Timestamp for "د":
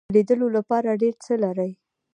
0.07-0.11